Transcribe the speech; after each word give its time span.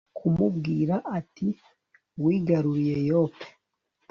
kumubwira 0.17 0.95
ati 1.17 1.47
wigaruriye 2.23 2.97
yope 3.09 3.47